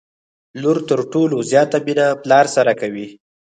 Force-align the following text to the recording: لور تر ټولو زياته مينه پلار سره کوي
لور 0.61 0.77
تر 0.89 0.99
ټولو 1.13 1.37
زياته 1.51 1.77
مينه 1.85 2.05
پلار 2.23 2.45
سره 2.55 2.71
کوي 2.81 3.07